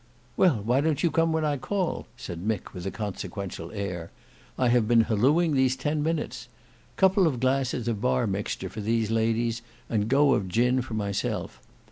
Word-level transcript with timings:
"Well, 0.35 0.63
why 0.63 0.81
don't 0.81 1.03
you 1.03 1.11
come 1.11 1.31
when 1.31 1.45
I 1.45 1.57
call," 1.57 2.07
said 2.17 2.43
Mick 2.43 2.73
with 2.73 2.87
a 2.87 2.89
consequential 2.89 3.71
air. 3.71 4.09
"I 4.57 4.69
have 4.69 4.87
been 4.87 5.01
hallooing 5.01 5.53
these 5.53 5.75
ten 5.75 6.01
minutes. 6.01 6.47
Couple 6.97 7.27
of 7.27 7.39
glasses 7.39 7.87
of 7.87 8.01
bar 8.01 8.25
mixture 8.25 8.69
for 8.69 8.81
these 8.81 9.11
ladies 9.11 9.61
and 9.89 10.07
go 10.09 10.33
of 10.33 10.47
gin 10.47 10.81
for 10.81 10.95
myself. 10.95 11.61